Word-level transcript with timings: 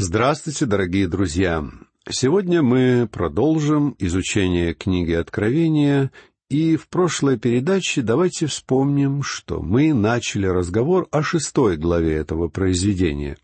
Здравствуйте, 0.00 0.64
дорогие 0.64 1.08
друзья! 1.08 1.64
Сегодня 2.08 2.62
мы 2.62 3.08
продолжим 3.10 3.96
изучение 3.98 4.72
книги 4.72 5.10
Откровения, 5.10 6.12
и 6.48 6.76
в 6.76 6.88
прошлой 6.88 7.36
передаче 7.36 8.02
давайте 8.02 8.46
вспомним, 8.46 9.24
что 9.24 9.60
мы 9.60 9.92
начали 9.92 10.46
разговор 10.46 11.08
о 11.10 11.24
шестой 11.24 11.76
главе 11.76 12.14
этого 12.14 12.46
произведения. 12.46 13.38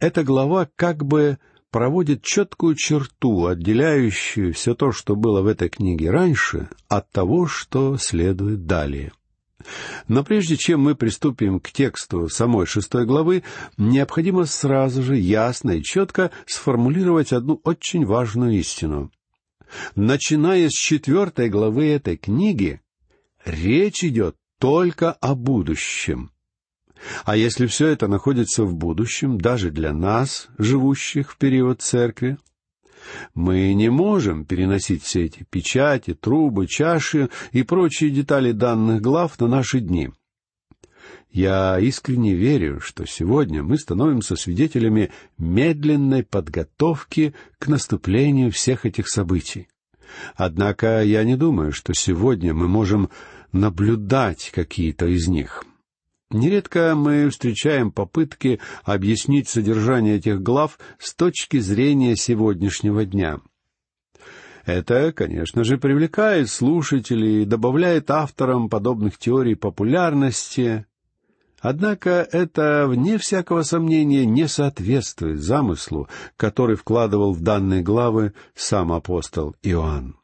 Эта 0.00 0.24
глава 0.24 0.68
как 0.74 1.04
бы 1.04 1.38
проводит 1.70 2.22
четкую 2.22 2.74
черту, 2.74 3.46
отделяющую 3.46 4.52
все 4.54 4.74
то, 4.74 4.90
что 4.90 5.14
было 5.14 5.40
в 5.40 5.46
этой 5.46 5.68
книге 5.68 6.10
раньше, 6.10 6.68
от 6.88 7.08
того, 7.12 7.46
что 7.46 7.96
следует 7.96 8.66
далее— 8.66 9.12
но 10.08 10.24
прежде 10.24 10.56
чем 10.56 10.80
мы 10.80 10.94
приступим 10.94 11.60
к 11.60 11.70
тексту 11.70 12.28
самой 12.28 12.66
шестой 12.66 13.06
главы, 13.06 13.42
необходимо 13.76 14.44
сразу 14.44 15.02
же 15.02 15.16
ясно 15.16 15.72
и 15.72 15.82
четко 15.82 16.30
сформулировать 16.46 17.32
одну 17.32 17.60
очень 17.64 18.04
важную 18.04 18.58
истину. 18.58 19.10
Начиная 19.96 20.68
с 20.68 20.72
четвертой 20.72 21.48
главы 21.48 21.86
этой 21.88 22.16
книги, 22.16 22.80
речь 23.44 24.04
идет 24.04 24.36
только 24.58 25.12
о 25.12 25.34
будущем. 25.34 26.30
А 27.24 27.36
если 27.36 27.66
все 27.66 27.88
это 27.88 28.08
находится 28.08 28.64
в 28.64 28.74
будущем, 28.74 29.38
даже 29.38 29.70
для 29.70 29.92
нас, 29.92 30.48
живущих 30.58 31.32
в 31.32 31.36
период 31.36 31.82
церкви, 31.82 32.38
мы 33.34 33.72
не 33.74 33.90
можем 33.90 34.44
переносить 34.44 35.02
все 35.02 35.24
эти 35.24 35.44
печати, 35.48 36.14
трубы, 36.14 36.66
чаши 36.66 37.30
и 37.52 37.62
прочие 37.62 38.10
детали 38.10 38.52
данных 38.52 39.00
глав 39.00 39.38
на 39.40 39.48
наши 39.48 39.80
дни. 39.80 40.10
Я 41.30 41.80
искренне 41.80 42.34
верю, 42.34 42.80
что 42.80 43.06
сегодня 43.06 43.64
мы 43.64 43.76
становимся 43.76 44.36
свидетелями 44.36 45.10
медленной 45.36 46.22
подготовки 46.22 47.34
к 47.58 47.66
наступлению 47.66 48.52
всех 48.52 48.86
этих 48.86 49.08
событий. 49.08 49.68
Однако 50.36 51.02
я 51.02 51.24
не 51.24 51.36
думаю, 51.36 51.72
что 51.72 51.92
сегодня 51.92 52.54
мы 52.54 52.68
можем 52.68 53.10
наблюдать 53.50 54.52
какие-то 54.54 55.06
из 55.06 55.26
них. 55.26 55.64
Нередко 56.30 56.94
мы 56.96 57.28
встречаем 57.30 57.92
попытки 57.92 58.60
объяснить 58.82 59.48
содержание 59.48 60.16
этих 60.16 60.42
глав 60.42 60.78
с 60.98 61.14
точки 61.14 61.58
зрения 61.58 62.16
сегодняшнего 62.16 63.04
дня. 63.04 63.40
Это, 64.64 65.12
конечно 65.12 65.62
же, 65.62 65.76
привлекает 65.76 66.48
слушателей 66.48 67.42
и 67.42 67.46
добавляет 67.46 68.10
авторам 68.10 68.70
подобных 68.70 69.18
теорий 69.18 69.54
популярности. 69.54 70.86
Однако 71.60 72.26
это, 72.32 72.86
вне 72.88 73.18
всякого 73.18 73.62
сомнения, 73.62 74.24
не 74.24 74.48
соответствует 74.48 75.42
замыслу, 75.42 76.08
который 76.36 76.76
вкладывал 76.76 77.32
в 77.32 77.42
данные 77.42 77.82
главы 77.82 78.32
сам 78.54 78.92
апостол 78.92 79.54
Иоанн. 79.62 80.16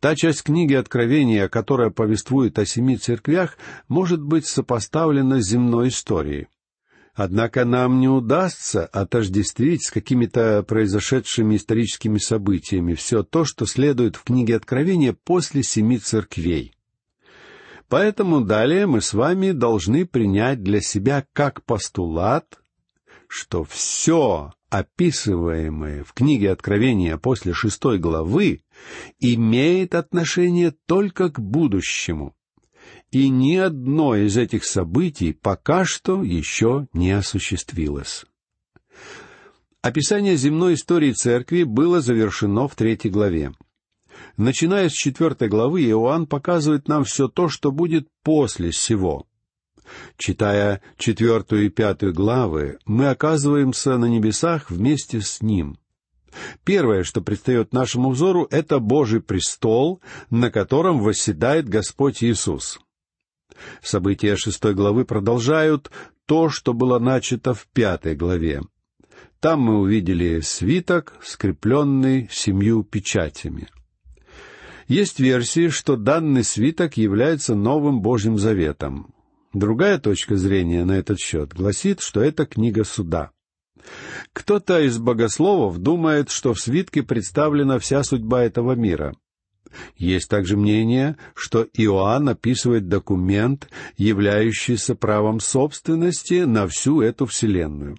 Та 0.00 0.14
часть 0.14 0.42
книги 0.42 0.74
Откровения, 0.74 1.48
которая 1.48 1.90
повествует 1.90 2.58
о 2.58 2.66
семи 2.66 2.96
церквях, 2.96 3.58
может 3.88 4.22
быть 4.22 4.46
сопоставлена 4.46 5.40
с 5.40 5.48
земной 5.48 5.88
историей. 5.88 6.48
Однако 7.14 7.64
нам 7.64 7.98
не 7.98 8.08
удастся 8.08 8.84
отождествить 8.84 9.86
с 9.86 9.90
какими-то 9.90 10.62
произошедшими 10.62 11.56
историческими 11.56 12.18
событиями 12.18 12.92
все 12.92 13.22
то, 13.22 13.46
что 13.46 13.64
следует 13.64 14.16
в 14.16 14.24
книге 14.24 14.56
Откровения 14.56 15.16
после 15.24 15.62
семи 15.62 15.98
церквей. 15.98 16.74
Поэтому 17.88 18.42
далее 18.42 18.86
мы 18.86 19.00
с 19.00 19.14
вами 19.14 19.52
должны 19.52 20.04
принять 20.04 20.62
для 20.62 20.82
себя 20.82 21.24
как 21.32 21.64
постулат, 21.64 22.60
что 23.28 23.64
все 23.64 24.52
описываемое 24.68 26.04
в 26.04 26.12
книге 26.12 26.50
Откровения 26.50 27.16
после 27.16 27.54
шестой 27.54 27.98
главы, 27.98 28.60
имеет 29.18 29.94
отношение 29.94 30.72
только 30.86 31.30
к 31.30 31.40
будущему. 31.40 32.34
И 33.10 33.28
ни 33.28 33.56
одно 33.56 34.16
из 34.16 34.36
этих 34.36 34.64
событий 34.64 35.32
пока 35.32 35.84
что 35.84 36.22
еще 36.22 36.88
не 36.92 37.12
осуществилось. 37.12 38.24
Описание 39.82 40.36
земной 40.36 40.74
истории 40.74 41.12
церкви 41.12 41.62
было 41.62 42.00
завершено 42.00 42.66
в 42.66 42.74
третьей 42.74 43.10
главе. 43.10 43.52
Начиная 44.36 44.88
с 44.88 44.92
четвертой 44.92 45.48
главы, 45.48 45.82
Иоанн 45.84 46.26
показывает 46.26 46.88
нам 46.88 47.04
все 47.04 47.28
то, 47.28 47.48
что 47.48 47.70
будет 47.70 48.08
после 48.22 48.70
всего. 48.70 49.26
Читая 50.16 50.82
четвертую 50.96 51.66
и 51.66 51.68
пятую 51.68 52.12
главы, 52.12 52.78
мы 52.84 53.08
оказываемся 53.08 53.96
на 53.96 54.06
небесах 54.06 54.70
вместе 54.70 55.20
с 55.20 55.40
Ним. 55.40 55.78
Первое, 56.64 57.02
что 57.04 57.20
предстает 57.20 57.72
нашему 57.72 58.10
взору, 58.10 58.46
это 58.50 58.78
Божий 58.78 59.20
престол, 59.20 60.00
на 60.30 60.50
котором 60.50 61.00
восседает 61.00 61.68
Господь 61.68 62.22
Иисус. 62.22 62.80
События 63.82 64.36
шестой 64.36 64.74
главы 64.74 65.04
продолжают 65.04 65.90
то, 66.26 66.48
что 66.50 66.74
было 66.74 66.98
начато 66.98 67.54
в 67.54 67.66
пятой 67.72 68.16
главе. 68.16 68.62
Там 69.40 69.60
мы 69.60 69.78
увидели 69.78 70.40
свиток, 70.40 71.14
скрепленный 71.22 72.28
семью 72.30 72.82
печатями. 72.82 73.68
Есть 74.88 75.20
версии, 75.20 75.68
что 75.68 75.96
данный 75.96 76.44
свиток 76.44 76.96
является 76.96 77.54
новым 77.54 78.00
Божьим 78.00 78.38
заветом. 78.38 79.12
Другая 79.52 79.98
точка 79.98 80.36
зрения 80.36 80.84
на 80.84 80.92
этот 80.92 81.18
счет 81.18 81.52
гласит, 81.52 82.00
что 82.00 82.20
это 82.20 82.46
книга 82.46 82.84
суда. 82.84 83.30
Кто-то 84.32 84.80
из 84.80 84.98
богословов 84.98 85.78
думает, 85.78 86.30
что 86.30 86.54
в 86.54 86.60
свитке 86.60 87.02
представлена 87.02 87.78
вся 87.78 88.02
судьба 88.02 88.44
этого 88.44 88.72
мира. 88.72 89.14
Есть 89.96 90.28
также 90.28 90.56
мнение, 90.56 91.16
что 91.34 91.66
Иоанн 91.74 92.28
описывает 92.28 92.88
документ, 92.88 93.68
являющийся 93.96 94.94
правом 94.94 95.40
собственности 95.40 96.44
на 96.44 96.66
всю 96.66 97.02
эту 97.02 97.26
вселенную. 97.26 97.96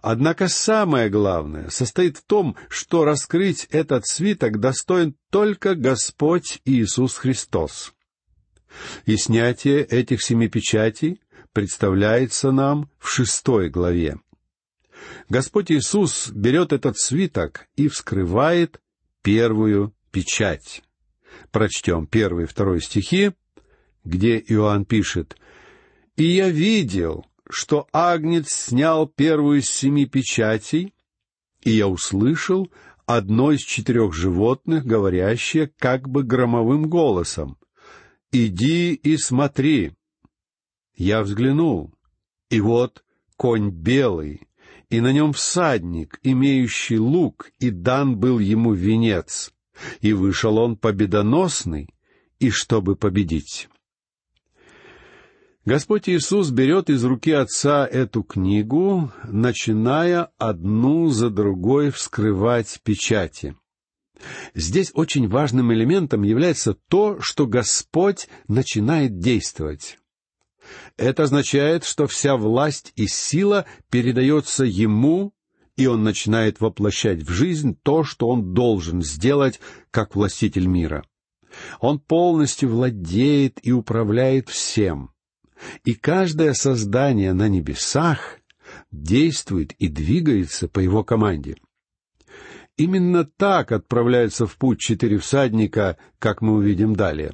Однако 0.00 0.48
самое 0.48 1.08
главное 1.08 1.70
состоит 1.70 2.18
в 2.18 2.24
том, 2.24 2.56
что 2.68 3.04
раскрыть 3.04 3.66
этот 3.70 4.06
свиток 4.06 4.60
достоин 4.60 5.16
только 5.30 5.74
Господь 5.74 6.60
Иисус 6.64 7.16
Христос. 7.16 7.92
И 9.06 9.16
снятие 9.16 9.82
этих 9.82 10.22
семи 10.22 10.48
печатей 10.48 11.20
представляется 11.52 12.52
нам 12.52 12.90
в 12.98 13.08
шестой 13.08 13.70
главе. 13.70 14.18
Господь 15.28 15.70
Иисус 15.70 16.28
берет 16.28 16.72
этот 16.72 16.98
свиток 16.98 17.66
и 17.76 17.88
вскрывает 17.88 18.80
первую 19.22 19.94
печать. 20.10 20.82
Прочтем 21.50 22.06
первый 22.06 22.44
и 22.44 22.46
второй 22.46 22.80
стихи, 22.80 23.32
где 24.04 24.38
Иоанн 24.38 24.84
пишет 24.84 25.36
«И 26.16 26.24
я 26.24 26.48
видел, 26.48 27.26
что 27.48 27.88
Агнец 27.92 28.50
снял 28.50 29.06
первую 29.06 29.58
из 29.60 29.68
семи 29.68 30.06
печатей, 30.06 30.94
и 31.62 31.70
я 31.72 31.88
услышал 31.88 32.70
одно 33.04 33.52
из 33.52 33.60
четырех 33.60 34.14
животных, 34.14 34.84
говорящее 34.84 35.70
как 35.78 36.08
бы 36.08 36.22
громовым 36.22 36.88
голосом, 36.88 37.58
«Иди 38.32 38.94
и 38.94 39.16
смотри». 39.16 39.92
Я 40.94 41.22
взглянул, 41.22 41.94
и 42.48 42.60
вот 42.60 43.04
конь 43.36 43.70
белый, 43.70 44.48
и 44.90 45.00
на 45.00 45.12
нем 45.12 45.32
всадник, 45.32 46.18
имеющий 46.22 46.98
лук, 46.98 47.50
и 47.58 47.70
дан 47.70 48.16
был 48.16 48.38
ему 48.38 48.72
венец, 48.72 49.52
и 50.00 50.12
вышел 50.12 50.58
он 50.58 50.76
победоносный, 50.76 51.88
и 52.38 52.50
чтобы 52.50 52.96
победить. 52.96 53.68
Господь 55.64 56.08
Иисус 56.08 56.50
берет 56.50 56.90
из 56.90 57.02
руки 57.02 57.32
Отца 57.32 57.84
эту 57.84 58.22
книгу, 58.22 59.10
начиная 59.24 60.30
одну 60.38 61.08
за 61.08 61.28
другой 61.28 61.90
вскрывать 61.90 62.80
печати. 62.84 63.56
Здесь 64.54 64.92
очень 64.94 65.28
важным 65.28 65.72
элементом 65.72 66.22
является 66.22 66.74
то, 66.74 67.20
что 67.20 67.48
Господь 67.48 68.28
начинает 68.46 69.18
действовать. 69.18 69.98
Это 70.96 71.24
означает, 71.24 71.84
что 71.84 72.06
вся 72.06 72.36
власть 72.36 72.92
и 72.96 73.06
сила 73.06 73.66
передается 73.90 74.64
Ему, 74.64 75.32
и 75.76 75.86
Он 75.86 76.02
начинает 76.04 76.60
воплощать 76.60 77.22
в 77.22 77.30
жизнь 77.30 77.76
то, 77.82 78.04
что 78.04 78.28
Он 78.28 78.54
должен 78.54 79.02
сделать 79.02 79.60
как 79.90 80.16
властитель 80.16 80.66
мира. 80.66 81.04
Он 81.80 81.98
полностью 81.98 82.70
владеет 82.70 83.58
и 83.62 83.72
управляет 83.72 84.48
всем. 84.48 85.10
И 85.84 85.94
каждое 85.94 86.52
создание 86.52 87.32
на 87.32 87.48
небесах 87.48 88.40
действует 88.90 89.72
и 89.72 89.88
двигается 89.88 90.68
по 90.68 90.80
Его 90.80 91.04
команде. 91.04 91.56
Именно 92.76 93.24
так 93.24 93.72
отправляются 93.72 94.46
в 94.46 94.56
путь 94.56 94.80
четыре 94.80 95.18
всадника, 95.18 95.96
как 96.18 96.42
мы 96.42 96.54
увидим 96.54 96.94
далее. 96.94 97.32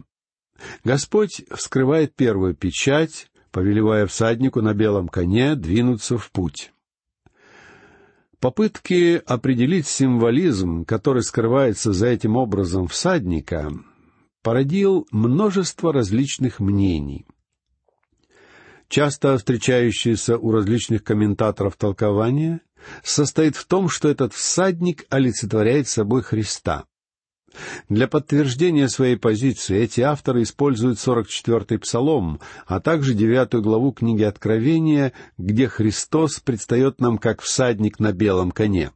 Господь 0.84 1.42
вскрывает 1.50 2.14
первую 2.14 2.54
печать, 2.54 3.30
повелевая 3.50 4.06
всаднику 4.06 4.62
на 4.62 4.74
белом 4.74 5.08
коне 5.08 5.54
двинуться 5.54 6.18
в 6.18 6.30
путь. 6.30 6.72
Попытки 8.40 9.22
определить 9.24 9.86
символизм, 9.86 10.84
который 10.84 11.22
скрывается 11.22 11.92
за 11.92 12.08
этим 12.08 12.36
образом 12.36 12.88
всадника, 12.88 13.70
породил 14.42 15.06
множество 15.12 15.92
различных 15.92 16.58
мнений. 16.58 17.24
Часто 18.88 19.38
встречающееся 19.38 20.36
у 20.36 20.50
различных 20.50 21.04
комментаторов 21.04 21.76
толкование 21.76 22.60
состоит 23.02 23.56
в 23.56 23.64
том, 23.64 23.88
что 23.88 24.08
этот 24.08 24.34
всадник 24.34 25.06
олицетворяет 25.08 25.88
собой 25.88 26.22
Христа. 26.22 26.84
Для 27.88 28.08
подтверждения 28.08 28.88
своей 28.88 29.16
позиции 29.16 29.78
эти 29.78 30.00
авторы 30.00 30.42
используют 30.42 30.98
44-й 30.98 31.78
Псалом, 31.78 32.40
а 32.66 32.80
также 32.80 33.14
9 33.14 33.54
главу 33.62 33.92
книги 33.92 34.22
Откровения, 34.22 35.12
где 35.38 35.68
Христос 35.68 36.40
предстает 36.40 37.00
нам 37.00 37.18
как 37.18 37.40
всадник 37.40 37.98
на 37.98 38.12
белом 38.12 38.50
коне. 38.50 38.92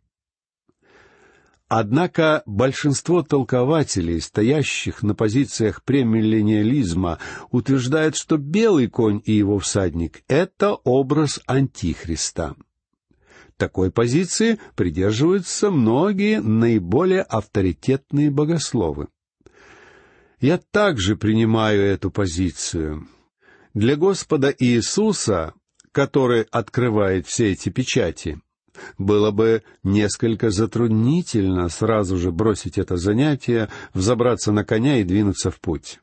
Однако 1.68 2.44
большинство 2.46 3.22
толкователей, 3.22 4.20
стоящих 4.20 5.02
на 5.02 5.16
позициях 5.16 5.82
премиллениализма, 5.82 7.18
утверждают, 7.50 8.14
что 8.14 8.36
белый 8.36 8.86
конь 8.86 9.20
и 9.24 9.32
его 9.32 9.58
всадник— 9.58 10.22
это 10.28 10.74
образ 10.74 11.40
Антихриста. 11.46 12.54
Такой 13.56 13.90
позиции 13.90 14.58
придерживаются 14.74 15.70
многие 15.70 16.40
наиболее 16.40 17.22
авторитетные 17.22 18.30
богословы. 18.30 19.08
Я 20.40 20.58
также 20.58 21.16
принимаю 21.16 21.82
эту 21.82 22.10
позицию. 22.10 23.08
Для 23.72 23.96
Господа 23.96 24.54
Иисуса, 24.58 25.54
который 25.92 26.42
открывает 26.42 27.26
все 27.26 27.52
эти 27.52 27.70
печати, 27.70 28.40
было 28.98 29.30
бы 29.30 29.62
несколько 29.82 30.50
затруднительно 30.50 31.70
сразу 31.70 32.18
же 32.18 32.32
бросить 32.32 32.76
это 32.76 32.98
занятие, 32.98 33.70
взобраться 33.94 34.52
на 34.52 34.64
коня 34.64 34.98
и 35.00 35.04
двинуться 35.04 35.50
в 35.50 35.60
путь. 35.60 35.98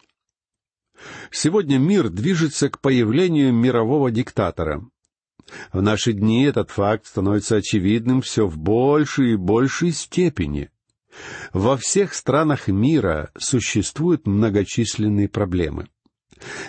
Сегодня 1.30 1.78
мир 1.78 2.10
движется 2.10 2.70
к 2.70 2.80
появлению 2.80 3.54
мирового 3.54 4.10
диктатора. 4.10 4.84
В 5.72 5.82
наши 5.82 6.14
дни 6.14 6.44
этот 6.46 6.72
факт 6.72 7.06
становится 7.06 7.58
очевидным 7.58 8.22
все 8.22 8.48
в 8.48 8.58
большей 8.58 9.34
и 9.34 9.38
большей 9.38 9.92
степени. 9.92 10.70
Во 11.52 11.78
всех 11.78 12.14
странах 12.14 12.68
мира 12.68 13.32
существуют 13.38 14.26
многочисленные 14.26 15.30
проблемы. 15.30 15.88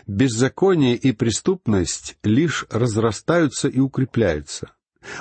Беззаконие 0.06 0.96
и 0.96 1.12
преступность 1.12 2.16
лишь 2.22 2.66
разрастаются 2.70 3.68
и 3.68 3.80
укрепляются, 3.80 4.72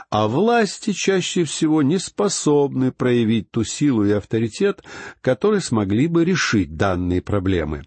а 0.09 0.27
власти 0.27 0.91
чаще 0.91 1.43
всего 1.43 1.81
не 1.81 1.97
способны 1.97 2.91
проявить 2.91 3.49
ту 3.51 3.63
силу 3.63 4.05
и 4.05 4.11
авторитет, 4.11 4.83
которые 5.21 5.61
смогли 5.61 6.07
бы 6.07 6.25
решить 6.25 6.75
данные 6.75 7.21
проблемы. 7.21 7.83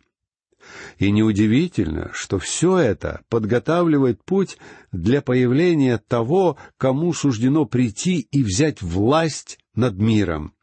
И 0.98 1.10
неудивительно, 1.10 2.10
что 2.12 2.38
все 2.38 2.78
это 2.78 3.22
подготавливает 3.28 4.22
путь 4.24 4.56
для 4.92 5.20
появления 5.20 5.98
того, 5.98 6.56
кому 6.78 7.12
суждено 7.12 7.66
прийти 7.66 8.20
и 8.30 8.42
взять 8.42 8.82
власть 8.82 9.58
над 9.74 9.98
миром. 9.98 10.54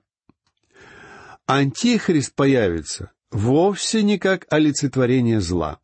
Антихрист 1.45 2.33
появится 2.35 3.11
вовсе 3.31 4.03
не 4.03 4.17
как 4.17 4.45
олицетворение 4.49 5.41
зла. 5.41 5.79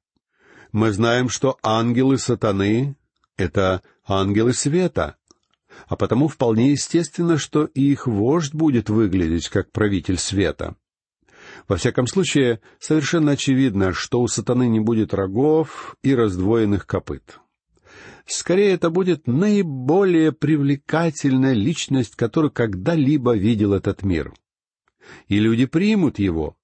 Мы 0.71 0.92
знаем, 0.92 1.30
что 1.30 1.57
ангелы 1.63 2.18
сатаны— 2.18 2.95
это 3.38 3.81
ангелы 4.06 4.54
света, 4.54 5.16
а 5.88 5.95
потому 5.95 6.27
вполне 6.27 6.71
естественно, 6.71 7.38
что 7.38 7.66
их 7.66 8.07
вождь 8.07 8.54
будет 8.54 8.89
выглядеть 8.89 9.50
как 9.50 9.71
правитель 9.71 10.18
света— 10.18 10.75
во 11.69 11.77
всяком 11.77 12.07
случае, 12.07 12.60
совершенно 12.80 13.33
очевидно, 13.33 13.94
что 13.94 14.19
у 14.21 14.27
сатаны 14.27 14.68
не 14.68 14.80
будет 14.80 15.13
рогов 15.13 15.95
и 16.01 16.16
раздвоенных 16.16 16.88
копыт. 16.88 17.39
Скорее, 18.25 18.74
это 18.74 18.89
будет 18.89 19.27
наиболее 19.27 20.31
привлекательная 20.31 21.54
личность, 21.54 22.16
которую 22.16 22.51
когда-либо 22.51 23.36
видел 23.36 23.74
этот 23.74 24.04
мир. 24.04 24.33
И 25.27 25.39
люди 25.39 25.66
примут 25.66 26.19
его. 26.19 26.57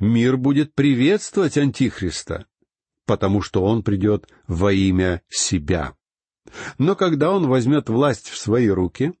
Мир 0.00 0.36
будет 0.36 0.74
приветствовать 0.74 1.56
Антихриста, 1.56 2.46
потому 3.06 3.42
что 3.42 3.64
он 3.64 3.84
придет 3.84 4.28
во 4.48 4.72
имя 4.72 5.22
себя. 5.28 5.94
Но 6.78 6.96
когда 6.96 7.30
он 7.30 7.46
возьмет 7.46 7.88
власть 7.88 8.28
в 8.28 8.36
свои 8.36 8.68
руки, 8.68 9.12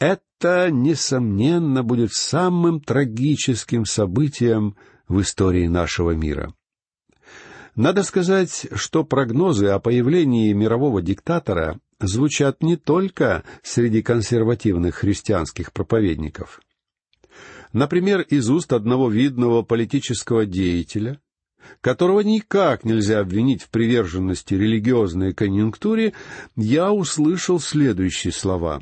это, 0.00 0.70
несомненно, 0.70 1.84
будет 1.84 2.12
самым 2.12 2.80
трагическим 2.80 3.84
событием 3.84 4.76
в 5.06 5.20
истории 5.20 5.66
нашего 5.68 6.12
мира. 6.12 6.54
Надо 7.76 8.02
сказать, 8.02 8.66
что 8.74 9.04
прогнозы 9.04 9.66
о 9.66 9.78
появлении 9.78 10.52
мирового 10.52 11.02
диктатора 11.02 11.78
звучат 12.00 12.62
не 12.62 12.76
только 12.76 13.44
среди 13.62 14.02
консервативных 14.02 14.96
христианских 14.96 15.72
проповедников. 15.72 16.60
Например, 17.72 18.22
из 18.22 18.50
уст 18.50 18.72
одного 18.72 19.08
видного 19.08 19.62
политического 19.62 20.46
деятеля, 20.46 21.20
которого 21.80 22.20
никак 22.20 22.84
нельзя 22.84 23.20
обвинить 23.20 23.62
в 23.62 23.68
приверженности 23.68 24.54
религиозной 24.54 25.34
конъюнктуре, 25.34 26.14
я 26.56 26.90
услышал 26.90 27.60
следующие 27.60 28.32
слова. 28.32 28.80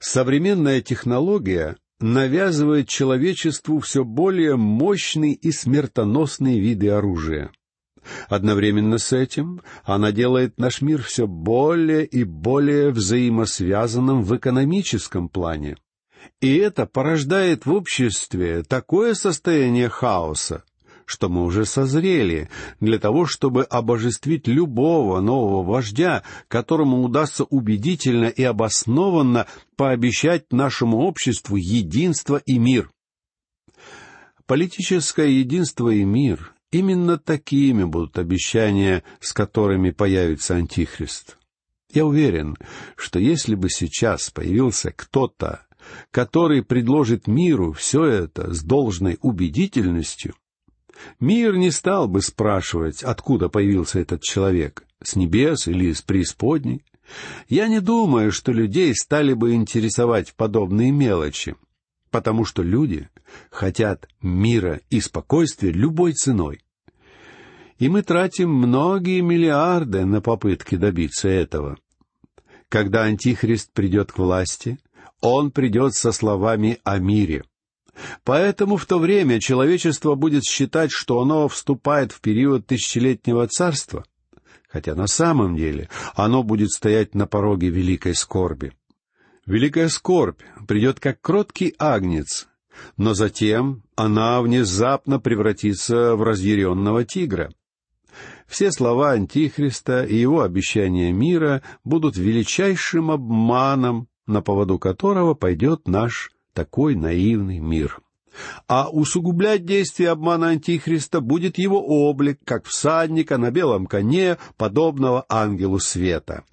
Современная 0.00 0.80
технология 0.80 1.76
навязывает 2.00 2.88
человечеству 2.88 3.80
все 3.80 4.02
более 4.02 4.56
мощные 4.56 5.34
и 5.34 5.52
смертоносные 5.52 6.58
виды 6.58 6.88
оружия. 6.88 7.52
Одновременно 8.28 8.96
с 8.96 9.12
этим 9.12 9.60
она 9.84 10.10
делает 10.10 10.58
наш 10.58 10.80
мир 10.80 11.02
все 11.02 11.26
более 11.26 12.06
и 12.06 12.24
более 12.24 12.90
взаимосвязанным 12.90 14.22
в 14.22 14.34
экономическом 14.34 15.28
плане. 15.28 15.76
И 16.40 16.56
это 16.56 16.86
порождает 16.86 17.66
в 17.66 17.72
обществе 17.72 18.62
такое 18.62 19.12
состояние 19.12 19.90
хаоса, 19.90 20.64
что 21.10 21.28
мы 21.28 21.42
уже 21.42 21.64
созрели 21.64 22.48
для 22.78 23.00
того, 23.00 23.26
чтобы 23.26 23.64
обожествить 23.64 24.46
любого 24.46 25.20
нового 25.20 25.64
вождя, 25.64 26.22
которому 26.46 27.02
удастся 27.02 27.42
убедительно 27.42 28.26
и 28.26 28.44
обоснованно 28.44 29.46
пообещать 29.74 30.52
нашему 30.52 30.98
обществу 30.98 31.56
единство 31.56 32.40
и 32.46 32.58
мир. 32.58 32.92
Политическое 34.46 35.30
единство 35.30 35.88
и 35.88 36.04
мир— 36.04 36.54
именно 36.70 37.18
такими 37.18 37.82
будут 37.82 38.16
обещания, 38.16 39.02
с 39.18 39.32
которыми 39.32 39.90
появится 39.90 40.54
Антихрист. 40.54 41.38
Я 41.92 42.06
уверен, 42.06 42.56
что 42.94 43.18
если 43.18 43.56
бы 43.56 43.68
сейчас 43.68 44.30
появился 44.30 44.92
кто-то, 44.92 45.66
который 46.12 46.62
предложит 46.62 47.26
миру 47.26 47.72
все 47.72 48.04
это 48.04 48.54
с 48.54 48.62
должной 48.62 49.18
убедительностью, 49.22 50.36
Мир 51.18 51.56
не 51.56 51.70
стал 51.70 52.08
бы 52.08 52.22
спрашивать, 52.22 53.02
откуда 53.02 53.48
появился 53.48 54.00
этот 54.00 54.22
человек, 54.22 54.84
с 55.02 55.16
небес 55.16 55.66
или 55.66 55.92
с 55.92 56.02
преисподней. 56.02 56.84
Я 57.48 57.68
не 57.68 57.80
думаю, 57.80 58.32
что 58.32 58.52
людей 58.52 58.94
стали 58.94 59.32
бы 59.32 59.54
интересовать 59.54 60.34
подобные 60.34 60.92
мелочи, 60.92 61.56
потому 62.10 62.44
что 62.44 62.62
люди 62.62 63.08
хотят 63.50 64.08
мира 64.22 64.80
и 64.90 65.00
спокойствия 65.00 65.72
любой 65.72 66.12
ценой. 66.12 66.62
И 67.78 67.88
мы 67.88 68.02
тратим 68.02 68.52
многие 68.52 69.20
миллиарды 69.20 70.04
на 70.04 70.20
попытки 70.20 70.76
добиться 70.76 71.28
этого. 71.28 71.78
Когда 72.68 73.04
Антихрист 73.04 73.72
придет 73.72 74.12
к 74.12 74.18
власти, 74.18 74.78
он 75.20 75.50
придет 75.50 75.94
со 75.94 76.12
словами 76.12 76.78
о 76.84 76.98
мире. 76.98 77.44
Поэтому 78.24 78.76
в 78.76 78.86
то 78.86 78.98
время 78.98 79.40
человечество 79.40 80.14
будет 80.14 80.44
считать, 80.44 80.90
что 80.92 81.20
оно 81.20 81.48
вступает 81.48 82.12
в 82.12 82.20
период 82.20 82.66
тысячелетнего 82.66 83.46
царства, 83.48 84.04
хотя 84.68 84.94
на 84.94 85.06
самом 85.06 85.56
деле 85.56 85.88
оно 86.14 86.42
будет 86.42 86.70
стоять 86.70 87.14
на 87.14 87.26
пороге 87.26 87.68
великой 87.68 88.14
скорби. 88.14 88.72
Великая 89.46 89.88
скорбь 89.88 90.40
придет 90.68 91.00
как 91.00 91.20
кроткий 91.20 91.74
агнец, 91.78 92.46
но 92.96 93.14
затем 93.14 93.82
она 93.96 94.40
внезапно 94.42 95.18
превратится 95.18 96.14
в 96.14 96.22
разъяренного 96.22 97.04
тигра. 97.04 97.50
Все 98.46 98.72
слова 98.72 99.12
Антихриста 99.12 100.04
и 100.04 100.16
его 100.16 100.42
обещания 100.42 101.12
мира 101.12 101.62
будут 101.84 102.16
величайшим 102.16 103.10
обманом, 103.10 104.08
на 104.26 104.42
поводу 104.42 104.78
которого 104.78 105.34
пойдет 105.34 105.86
наш 105.86 106.30
такой 106.60 106.94
наивный 106.94 107.58
мир. 107.58 108.00
А 108.68 108.90
усугублять 108.90 109.64
действие 109.64 110.10
обмана 110.10 110.48
Антихриста 110.48 111.22
будет 111.22 111.56
его 111.56 111.82
облик, 111.82 112.38
как 112.44 112.66
всадника 112.66 113.38
на 113.38 113.50
белом 113.50 113.86
коне, 113.86 114.36
подобного 114.58 115.24
ангелу 115.28 115.78
света. 115.78 116.44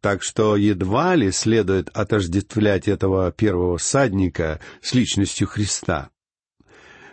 так 0.00 0.22
что 0.22 0.56
едва 0.56 1.14
ли 1.14 1.30
следует 1.30 1.90
отождествлять 1.90 2.88
этого 2.88 3.32
первого 3.32 3.76
всадника 3.76 4.58
с 4.80 4.94
личностью 4.94 5.46
Христа. 5.46 6.08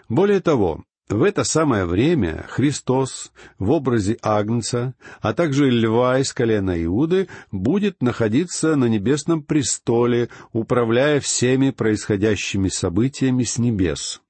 Более 0.08 0.39
того, 0.39 0.86
в 1.09 1.23
это 1.23 1.43
самое 1.45 1.85
время 1.85 2.45
Христос 2.49 3.31
в 3.59 3.71
образе 3.71 4.17
Агнца, 4.21 4.93
а 5.21 5.33
также 5.33 5.69
льва 5.69 6.19
из 6.19 6.33
колена 6.33 6.83
Иуды, 6.83 7.29
будет 7.51 8.01
находиться 8.01 8.75
на 8.75 8.85
небесном 8.85 9.41
престоле, 9.41 10.29
управляя 10.51 11.19
всеми 11.21 11.69
происходящими 11.69 12.67
событиями 12.67 13.43
с 13.43 13.57
небес. 13.57 14.21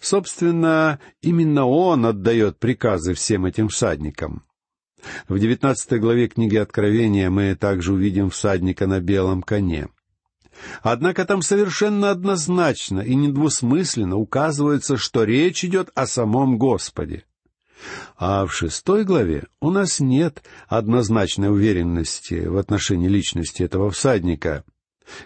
Собственно, 0.00 0.98
именно 1.20 1.66
он 1.66 2.06
отдает 2.06 2.58
приказы 2.58 3.14
всем 3.14 3.46
этим 3.46 3.68
всадникам. 3.68 4.44
В 5.28 5.38
девятнадцатой 5.38 6.00
главе 6.00 6.28
книги 6.28 6.56
Откровения 6.56 7.30
мы 7.30 7.54
также 7.54 7.92
увидим 7.92 8.30
всадника 8.30 8.86
на 8.86 9.00
белом 9.00 9.42
коне. 9.42 9.88
Однако 10.82 11.24
там 11.24 11.42
совершенно 11.42 12.10
однозначно 12.10 13.00
и 13.00 13.14
недвусмысленно 13.14 14.16
указывается, 14.16 14.96
что 14.96 15.24
речь 15.24 15.64
идет 15.64 15.90
о 15.94 16.06
самом 16.06 16.58
Господе. 16.58 17.24
А 18.16 18.46
в 18.46 18.54
шестой 18.54 19.04
главе 19.04 19.44
у 19.60 19.70
нас 19.70 20.00
нет 20.00 20.42
однозначной 20.68 21.50
уверенности 21.50 22.46
в 22.46 22.56
отношении 22.56 23.08
личности 23.08 23.62
этого 23.62 23.90
всадника, 23.90 24.64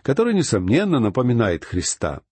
который, 0.03 0.35
несомненно, 0.35 0.99
напоминает 0.99 1.65
Христа. 1.65 2.23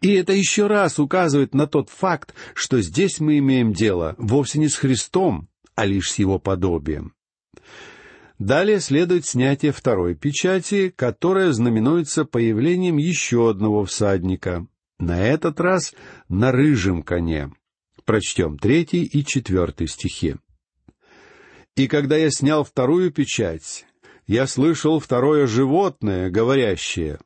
И 0.00 0.12
это 0.12 0.32
еще 0.32 0.68
раз 0.68 0.98
указывает 0.98 1.54
на 1.54 1.66
тот 1.66 1.90
факт, 1.90 2.34
что 2.54 2.80
здесь 2.80 3.18
мы 3.20 3.38
имеем 3.38 3.72
дело 3.72 4.14
вовсе 4.18 4.58
не 4.58 4.68
с 4.68 4.76
Христом, 4.76 5.48
а 5.74 5.84
лишь 5.84 6.12
с 6.12 6.18
его 6.18 6.38
подобием. 6.38 7.14
Далее 8.38 8.80
следует 8.80 9.26
снятие 9.26 9.72
второй 9.72 10.14
печати, 10.14 10.92
которая 10.94 11.52
знаменуется 11.52 12.24
появлением 12.24 12.96
еще 12.96 13.50
одного 13.50 13.84
всадника, 13.84 14.66
на 14.98 15.20
этот 15.24 15.60
раз 15.60 15.94
на 16.28 16.50
рыжем 16.50 17.02
коне. 17.02 17.52
Прочтем 18.04 18.58
третий 18.58 19.04
и 19.04 19.24
четвертый 19.24 19.86
стихи. 19.86 20.36
«И 21.76 21.86
когда 21.86 22.16
я 22.16 22.30
снял 22.30 22.64
вторую 22.64 23.12
печать, 23.12 23.86
я 24.26 24.46
слышал 24.46 24.98
второе 24.98 25.46
животное, 25.46 26.30
говорящее, 26.30 27.18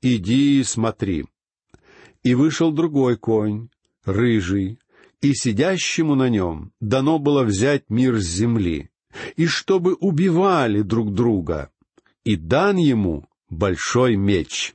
«Иди 0.00 0.60
и 0.60 0.64
смотри». 0.64 1.26
И 2.22 2.34
вышел 2.34 2.70
другой 2.72 3.16
конь, 3.16 3.68
рыжий, 4.04 4.78
и 5.20 5.34
сидящему 5.34 6.14
на 6.14 6.28
нем 6.28 6.72
дано 6.80 7.18
было 7.18 7.42
взять 7.44 7.84
мир 7.88 8.18
с 8.20 8.24
земли, 8.24 8.91
и 9.36 9.46
чтобы 9.46 9.94
убивали 9.94 10.82
друг 10.82 11.12
друга, 11.12 11.70
и 12.24 12.36
дан 12.36 12.76
ему 12.76 13.26
большой 13.48 14.16
меч. 14.16 14.74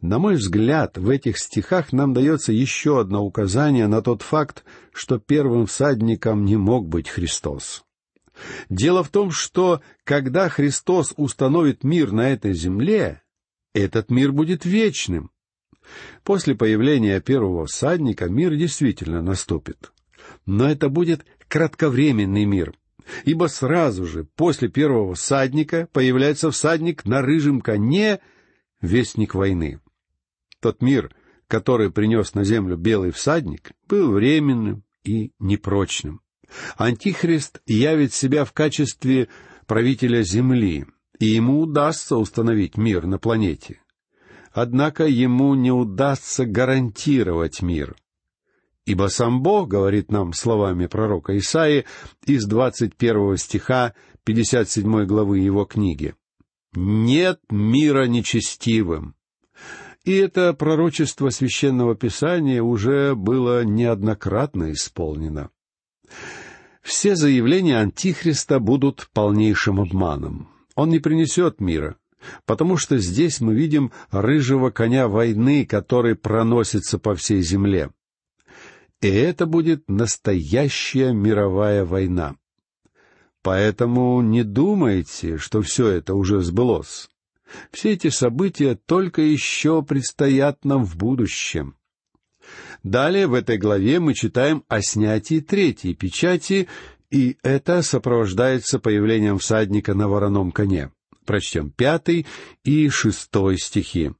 На 0.00 0.18
мой 0.18 0.34
взгляд, 0.34 0.98
в 0.98 1.08
этих 1.08 1.38
стихах 1.38 1.92
нам 1.92 2.12
дается 2.12 2.52
еще 2.52 3.00
одно 3.00 3.24
указание 3.24 3.86
на 3.86 4.02
тот 4.02 4.22
факт, 4.22 4.64
что 4.92 5.18
первым 5.18 5.66
всадником 5.66 6.44
не 6.44 6.56
мог 6.56 6.88
быть 6.88 7.08
Христос. 7.08 7.84
Дело 8.68 9.04
в 9.04 9.10
том, 9.10 9.30
что 9.30 9.80
когда 10.02 10.48
Христос 10.48 11.14
установит 11.16 11.84
мир 11.84 12.10
на 12.10 12.30
этой 12.30 12.52
земле, 12.52 13.22
этот 13.74 14.10
мир 14.10 14.32
будет 14.32 14.64
вечным. 14.64 15.30
После 16.24 16.54
появления 16.54 17.20
первого 17.20 17.66
всадника 17.66 18.28
мир 18.28 18.54
действительно 18.56 19.22
наступит. 19.22 19.92
Но 20.46 20.68
это 20.68 20.88
будет 20.88 21.24
кратковременный 21.46 22.44
мир, 22.44 22.74
ибо 23.24 23.46
сразу 23.46 24.06
же 24.06 24.24
после 24.24 24.68
первого 24.68 25.14
всадника 25.14 25.88
появляется 25.92 26.50
всадник 26.50 27.04
на 27.04 27.22
рыжем 27.22 27.60
коне, 27.60 28.20
вестник 28.80 29.34
войны. 29.34 29.80
Тот 30.60 30.82
мир, 30.82 31.14
который 31.48 31.90
принес 31.90 32.34
на 32.34 32.44
землю 32.44 32.76
белый 32.76 33.10
всадник, 33.10 33.72
был 33.88 34.12
временным 34.12 34.84
и 35.04 35.32
непрочным. 35.38 36.20
Антихрист 36.76 37.60
явит 37.66 38.12
себя 38.12 38.44
в 38.44 38.52
качестве 38.52 39.28
правителя 39.66 40.22
земли, 40.22 40.86
и 41.18 41.26
ему 41.26 41.60
удастся 41.60 42.16
установить 42.16 42.76
мир 42.76 43.06
на 43.06 43.18
планете. 43.18 43.80
Однако 44.52 45.06
ему 45.06 45.54
не 45.54 45.72
удастся 45.72 46.44
гарантировать 46.44 47.62
мир. 47.62 47.96
Ибо 48.84 49.08
сам 49.08 49.42
Бог 49.42 49.68
говорит 49.68 50.10
нам 50.10 50.32
словами 50.32 50.86
пророка 50.86 51.36
Исаии 51.38 51.84
из 52.26 52.46
двадцать 52.46 52.96
первого 52.96 53.36
стиха 53.36 53.94
пятьдесят 54.24 54.68
седьмой 54.68 55.06
главы 55.06 55.38
его 55.38 55.64
книги. 55.64 56.14
«Нет 56.74 57.40
мира 57.50 58.06
нечестивым». 58.06 59.14
И 60.04 60.16
это 60.16 60.52
пророчество 60.52 61.30
священного 61.30 61.94
писания 61.94 62.60
уже 62.60 63.14
было 63.14 63.64
неоднократно 63.64 64.72
исполнено. 64.72 65.50
Все 66.82 67.14
заявления 67.14 67.78
Антихриста 67.78 68.58
будут 68.58 69.08
полнейшим 69.12 69.80
обманом. 69.80 70.48
Он 70.74 70.88
не 70.88 70.98
принесет 70.98 71.60
мира, 71.60 71.96
потому 72.46 72.76
что 72.76 72.98
здесь 72.98 73.40
мы 73.40 73.54
видим 73.54 73.92
рыжего 74.10 74.70
коня 74.70 75.06
войны, 75.06 75.64
который 75.64 76.16
проносится 76.16 76.98
по 76.98 77.14
всей 77.14 77.40
земле. 77.42 77.90
И 79.02 79.08
это 79.08 79.46
будет 79.46 79.90
настоящая 79.90 81.12
мировая 81.12 81.84
война. 81.84 82.36
Поэтому 83.42 84.22
не 84.22 84.44
думайте, 84.44 85.38
что 85.38 85.60
все 85.60 85.88
это 85.88 86.14
уже 86.14 86.40
сбылось. 86.40 87.10
Все 87.72 87.92
эти 87.94 88.08
события 88.08 88.76
только 88.76 89.20
еще 89.20 89.82
предстоят 89.82 90.64
нам 90.64 90.84
в 90.84 90.96
будущем. 90.96 91.74
Далее 92.84 93.26
в 93.26 93.34
этой 93.34 93.58
главе 93.58 93.98
мы 93.98 94.14
читаем 94.14 94.64
о 94.68 94.80
снятии 94.80 95.40
третьей 95.40 95.94
печати, 95.94 96.68
и 97.10 97.36
это 97.42 97.82
сопровождается 97.82 98.78
появлением 98.78 99.38
всадника 99.38 99.94
на 99.94 100.08
вороном 100.08 100.52
коне. 100.52 100.92
Прочтем 101.26 101.70
пятый 101.70 102.26
и 102.62 102.88
шестой 102.88 103.58
стихи. 103.58 104.12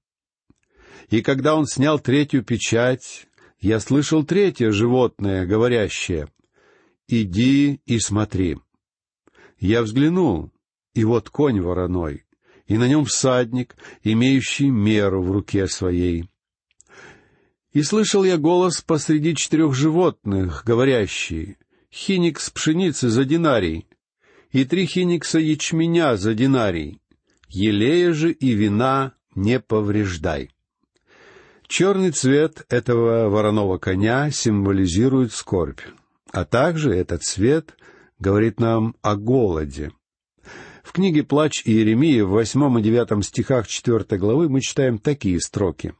«И 1.08 1.22
когда 1.22 1.54
он 1.54 1.66
снял 1.66 2.00
третью 2.00 2.42
печать, 2.44 3.26
я 3.62 3.78
слышал 3.78 4.24
третье 4.24 4.72
животное, 4.72 5.46
говорящее, 5.46 6.28
«Иди 7.06 7.80
и 7.86 8.00
смотри». 8.00 8.58
Я 9.60 9.82
взглянул, 9.82 10.50
и 10.94 11.04
вот 11.04 11.30
конь 11.30 11.60
вороной, 11.60 12.24
и 12.66 12.76
на 12.76 12.88
нем 12.88 13.04
всадник, 13.04 13.76
имеющий 14.02 14.68
меру 14.68 15.22
в 15.22 15.30
руке 15.30 15.68
своей. 15.68 16.28
И 17.72 17.82
слышал 17.82 18.24
я 18.24 18.36
голос 18.36 18.82
посреди 18.82 19.36
четырех 19.36 19.74
животных, 19.74 20.64
говорящий, 20.66 21.56
«Хиникс 21.92 22.50
пшеницы 22.50 23.10
за 23.10 23.24
динарий, 23.24 23.86
и 24.50 24.64
три 24.64 24.86
хиникса 24.86 25.38
ячменя 25.38 26.16
за 26.16 26.34
динарий, 26.34 27.00
елея 27.48 28.12
же 28.12 28.32
и 28.32 28.54
вина 28.54 29.14
не 29.36 29.60
повреждай». 29.60 30.51
Черный 31.72 32.10
цвет 32.10 32.66
этого 32.68 33.30
вороного 33.30 33.78
коня 33.78 34.30
символизирует 34.30 35.32
скорбь, 35.32 35.80
а 36.30 36.44
также 36.44 36.94
этот 36.94 37.22
цвет 37.22 37.78
говорит 38.18 38.60
нам 38.60 38.94
о 39.00 39.16
голоде. 39.16 39.90
В 40.82 40.92
книге 40.92 41.22
«Плач 41.22 41.62
Иеремии» 41.64 42.20
в 42.20 42.28
восьмом 42.28 42.78
и 42.78 42.82
девятом 42.82 43.22
стихах 43.22 43.68
четвертой 43.68 44.18
главы 44.18 44.50
мы 44.50 44.60
читаем 44.60 44.98
такие 44.98 45.40
строки. 45.40 45.94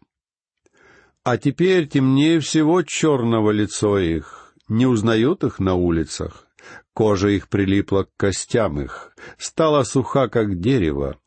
«А 1.25 1.39
теперь 1.39 1.89
темнее 1.89 2.41
всего 2.41 2.83
черного 2.83 3.51
лицо 3.51 3.99
их, 3.99 4.55
не 4.69 4.85
узнают 4.85 5.43
их 5.43 5.59
на 5.59 5.75
улицах, 5.75 6.49
кожа 6.93 7.29
их 7.31 7.49
прилипла 7.49 8.03
к 8.03 8.11
костям 8.19 8.79
их, 8.79 9.15
стала 9.39 9.85
суха, 9.85 10.29
как 10.29 10.61
дерево, 10.61 11.19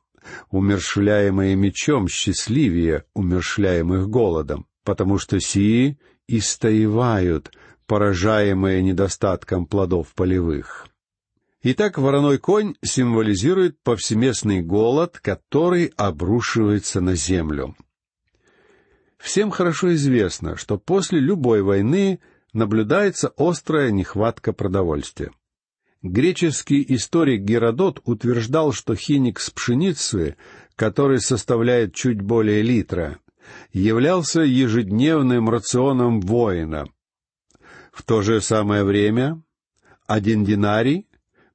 умершляемые 0.52 1.56
мечом 1.56 2.08
счастливее 2.08 3.06
умершляемых 3.14 4.10
голодом, 4.10 4.68
потому 4.84 5.18
что 5.18 5.40
сии 5.40 5.98
истоевают, 6.28 7.52
поражаемые 7.88 8.82
недостатком 8.82 9.66
плодов 9.66 10.14
полевых. 10.16 10.88
Итак, 11.68 11.98
вороной 11.98 12.38
конь 12.38 12.76
символизирует 12.84 13.82
повсеместный 13.82 14.62
голод, 14.62 15.20
который 15.20 15.92
обрушивается 15.98 17.02
на 17.02 17.16
землю. 17.16 17.76
Всем 19.18 19.50
хорошо 19.50 19.96
известно, 19.96 20.58
что 20.58 20.78
после 20.78 21.20
любой 21.20 21.64
войны 21.64 22.20
наблюдается 22.54 23.34
острая 23.36 23.90
нехватка 23.90 24.54
продовольствия. 24.54 25.32
Греческий 26.08 26.86
историк 26.90 27.42
Геродот 27.42 28.00
утверждал, 28.06 28.72
что 28.74 28.94
хиник 28.96 29.40
с 29.40 29.50
пшеницы, 29.50 30.38
который 30.76 31.20
составляет 31.20 31.96
чуть 31.96 32.22
более 32.22 32.62
литра, 32.62 33.18
являлся 33.74 34.42
ежедневным 34.42 35.50
рационом 35.50 36.22
воина. 36.22 36.86
В 37.92 38.04
то 38.04 38.22
же 38.22 38.40
самое 38.40 38.84
время 38.84 39.42
один 40.06 40.46
динарий 40.46 41.08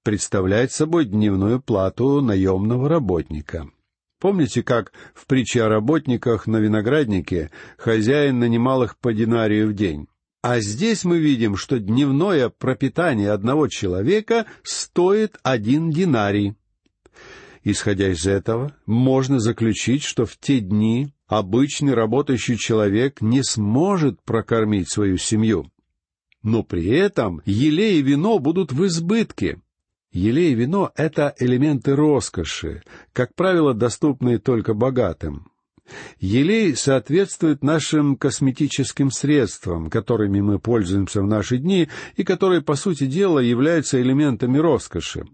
представляет 0.02 0.72
собой 0.72 1.04
дневную 1.04 1.62
плату 1.62 2.20
наемного 2.20 2.88
работника. 2.88 3.70
Помните, 4.18 4.64
как 4.64 4.92
в 5.14 5.26
притче 5.26 5.62
о 5.62 5.68
работниках 5.68 6.48
на 6.48 6.56
винограднике 6.56 7.52
хозяин 7.78 8.40
нанимал 8.40 8.82
их 8.82 8.98
по 8.98 9.12
динарию 9.12 9.68
в 9.68 9.74
день? 9.74 10.08
А 10.42 10.60
здесь 10.60 11.04
мы 11.04 11.18
видим, 11.18 11.56
что 11.56 11.78
дневное 11.78 12.48
пропитание 12.48 13.30
одного 13.30 13.68
человека 13.68 14.46
стоит 14.62 15.38
один 15.42 15.90
динарий. 15.90 16.54
Исходя 17.62 18.08
из 18.10 18.26
этого, 18.26 18.74
можно 18.86 19.38
заключить, 19.38 20.02
что 20.02 20.24
в 20.24 20.38
те 20.38 20.60
дни 20.60 21.12
обычный 21.26 21.92
работающий 21.92 22.56
человек 22.56 23.20
не 23.20 23.42
сможет 23.42 24.22
прокормить 24.22 24.90
свою 24.90 25.18
семью. 25.18 25.70
Но 26.42 26.62
при 26.62 26.86
этом 26.86 27.42
елей 27.44 27.98
и 27.98 28.02
вино 28.02 28.38
будут 28.38 28.72
в 28.72 28.86
избытке. 28.86 29.60
Елей 30.10 30.52
и 30.52 30.54
вино— 30.54 30.90
это 30.96 31.34
элементы 31.38 31.94
роскоши, 31.94 32.82
как 33.12 33.34
правило, 33.34 33.74
доступные 33.74 34.38
только 34.38 34.72
богатым. 34.72 35.50
Елей 36.18 36.76
соответствует 36.76 37.62
нашим 37.62 38.16
косметическим 38.16 39.10
средствам, 39.10 39.90
которыми 39.90 40.40
мы 40.40 40.58
пользуемся 40.58 41.22
в 41.22 41.26
наши 41.26 41.58
дни 41.58 41.88
и 42.16 42.24
которые, 42.24 42.62
по 42.62 42.74
сути 42.74 43.06
дела, 43.06 43.38
являются 43.38 44.00
элементами 44.00 44.58
роскоши. 44.58 45.24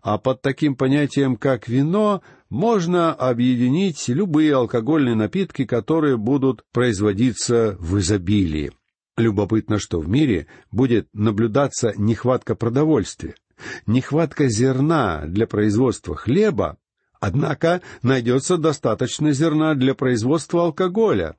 А 0.00 0.18
под 0.18 0.40
таким 0.40 0.76
понятием, 0.76 1.36
как 1.36 1.68
вино, 1.68 2.22
можно 2.48 3.12
объединить 3.12 4.08
любые 4.08 4.54
алкогольные 4.54 5.14
напитки, 5.14 5.64
которые 5.64 6.16
будут 6.16 6.64
производиться 6.72 7.76
в 7.78 7.98
изобилии. 7.98 8.72
Любопытно, 9.16 9.78
что 9.78 10.00
в 10.00 10.08
мире 10.08 10.46
будет 10.70 11.08
наблюдаться 11.12 11.92
нехватка 11.96 12.54
продовольствия, 12.54 13.34
нехватка 13.86 14.48
зерна 14.48 15.24
для 15.26 15.46
производства 15.46 16.14
хлеба, 16.14 16.78
однако 17.20 17.82
найдется 18.02 18.56
достаточно 18.56 19.32
зерна 19.32 19.74
для 19.74 19.94
производства 19.94 20.64
алкоголя. 20.64 21.34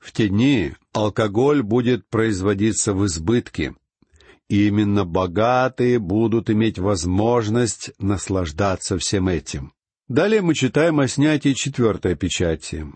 В 0.00 0.12
те 0.12 0.28
дни 0.28 0.74
алкоголь 0.92 1.62
будет 1.62 2.08
производиться 2.08 2.94
в 2.94 3.04
избытке, 3.06 3.74
именно 4.48 5.04
богатые 5.04 5.98
будут 5.98 6.50
иметь 6.50 6.78
возможность 6.78 7.90
наслаждаться 7.98 8.98
всем 8.98 9.28
этим. 9.28 9.72
Далее 10.08 10.40
мы 10.40 10.54
читаем 10.54 11.00
о 11.00 11.08
снятии 11.08 11.52
четвертой 11.52 12.14
печати. 12.14 12.86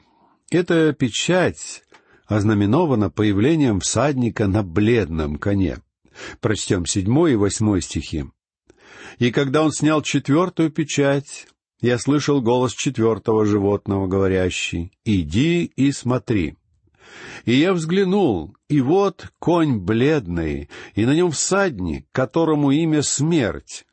Эта 0.50 0.92
печать 0.92 1.82
ознаменована 2.26 3.10
появлением 3.10 3.80
всадника 3.80 4.46
на 4.46 4.62
бледном 4.62 5.36
коне. 5.36 5.78
Прочтем 6.40 6.86
седьмой 6.86 7.32
и 7.32 7.36
восьмой 7.36 7.82
стихи. 7.82 8.24
«И 9.18 9.30
когда 9.30 9.62
он 9.62 9.72
снял 9.72 10.02
четвертую 10.02 10.70
печать, 10.70 11.46
я 11.82 11.98
слышал 11.98 12.40
голос 12.40 12.72
четвертого 12.72 13.44
животного, 13.44 14.06
говорящий, 14.06 14.92
«Иди 15.04 15.64
и 15.64 15.92
смотри». 15.92 16.56
И 17.44 17.54
я 17.54 17.74
взглянул, 17.74 18.56
и 18.68 18.80
вот 18.80 19.26
конь 19.38 19.78
бледный, 19.78 20.70
и 20.94 21.04
на 21.04 21.14
нем 21.14 21.32
всадник, 21.32 22.06
которому 22.12 22.70
имя 22.70 23.02
смерть, 23.02 23.84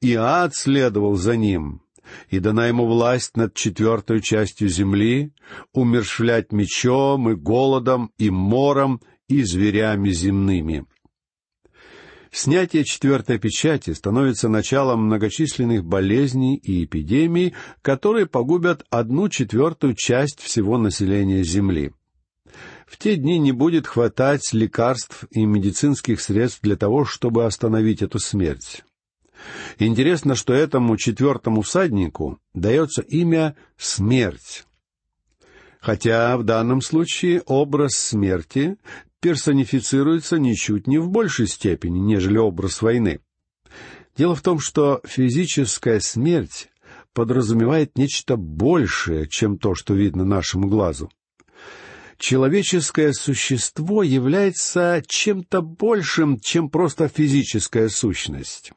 и 0.00 0.14
ад 0.14 0.54
следовал 0.54 1.16
за 1.16 1.36
ним, 1.36 1.82
и 2.30 2.38
дана 2.38 2.68
ему 2.68 2.86
власть 2.86 3.36
над 3.36 3.54
четвертой 3.54 4.22
частью 4.22 4.68
земли, 4.68 5.32
умершвлять 5.74 6.52
мечом 6.52 7.28
и 7.28 7.34
голодом, 7.34 8.12
и 8.18 8.30
мором, 8.30 9.02
и 9.28 9.42
зверями 9.42 10.10
земными. 10.10 10.86
Снятие 12.34 12.84
четвертой 12.84 13.38
печати 13.38 13.92
становится 13.92 14.48
началом 14.48 15.04
многочисленных 15.04 15.84
болезней 15.84 16.56
и 16.56 16.84
эпидемий, 16.84 17.54
которые 17.82 18.24
погубят 18.24 18.86
одну 18.88 19.28
четвертую 19.28 19.94
часть 19.94 20.40
всего 20.40 20.78
населения 20.78 21.44
Земли. 21.44 21.92
В 22.86 22.96
те 22.96 23.16
дни 23.16 23.38
не 23.38 23.52
будет 23.52 23.86
хватать 23.86 24.50
лекарств 24.54 25.26
и 25.30 25.44
медицинских 25.44 26.22
средств 26.22 26.60
для 26.62 26.76
того, 26.76 27.04
чтобы 27.04 27.44
остановить 27.44 28.00
эту 28.00 28.18
смерть. 28.18 28.82
Интересно, 29.78 30.34
что 30.34 30.54
этому 30.54 30.96
четвертому 30.96 31.60
всаднику 31.60 32.38
дается 32.54 33.02
имя 33.02 33.56
«смерть». 33.76 34.64
Хотя 35.80 36.38
в 36.38 36.44
данном 36.44 36.80
случае 36.80 37.42
образ 37.44 37.92
смерти 37.96 38.78
персонифицируется 39.22 40.38
ничуть 40.38 40.86
не 40.86 40.98
в 40.98 41.08
большей 41.08 41.46
степени, 41.46 41.98
нежели 41.98 42.36
образ 42.36 42.82
войны. 42.82 43.20
Дело 44.16 44.34
в 44.34 44.42
том, 44.42 44.58
что 44.58 45.00
физическая 45.06 46.00
смерть 46.00 46.68
подразумевает 47.14 47.96
нечто 47.96 48.36
большее, 48.36 49.26
чем 49.28 49.56
то, 49.56 49.74
что 49.74 49.94
видно 49.94 50.24
нашему 50.24 50.68
глазу 50.68 51.10
человеческое 52.22 53.12
существо 53.12 54.02
является 54.02 55.02
чем-то 55.06 55.60
большим, 55.60 56.38
чем 56.38 56.70
просто 56.70 57.08
физическая 57.08 57.88
сущность. 57.88 58.72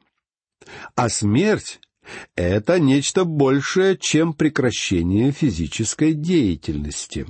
А 0.96 1.08
смерть— 1.08 1.80
это 2.34 2.80
нечто 2.80 3.24
большее, 3.24 3.96
чем 3.96 4.34
прекращение 4.34 5.30
физической 5.30 6.12
деятельности. 6.12 7.26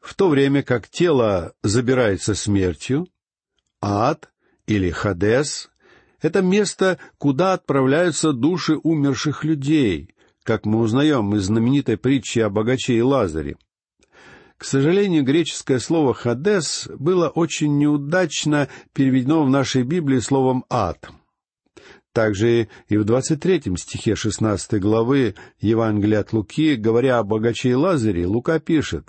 В 0.00 0.14
то 0.14 0.28
время 0.28 0.62
как 0.62 0.88
тело 0.88 1.54
забирается 1.62 2.34
смертью, 2.34 3.08
ад 3.80 4.30
или 4.66 4.90
Хадес— 4.90 5.70
это 6.20 6.42
место, 6.42 6.98
куда 7.18 7.52
отправляются 7.52 8.32
души 8.32 8.76
умерших 8.76 9.44
людей, 9.44 10.14
как 10.42 10.64
мы 10.64 10.80
узнаем 10.80 11.34
из 11.36 11.44
знаменитой 11.44 11.96
притчи 11.96 12.40
о 12.40 12.50
богаче 12.50 12.94
и 12.94 13.02
Лазаре— 13.02 13.56
к 14.60 14.64
сожалению, 14.66 15.24
греческое 15.24 15.78
слово 15.78 16.12
«хадес» 16.12 16.86
было 16.98 17.30
очень 17.30 17.78
неудачно 17.78 18.68
переведено 18.92 19.42
в 19.42 19.48
нашей 19.48 19.84
Библии 19.84 20.18
словом 20.18 20.66
«ад». 20.68 21.08
Также 22.12 22.68
и 22.90 22.98
в 22.98 23.04
23 23.04 23.74
стихе 23.78 24.14
16 24.14 24.78
главы 24.78 25.34
Евангелия 25.60 26.20
от 26.20 26.34
Луки, 26.34 26.74
говоря 26.74 27.20
о 27.20 27.24
богаче 27.24 27.70
и 27.70 27.74
Лазаре, 27.74 28.26
Лука 28.26 28.60
пишет, 28.60 29.08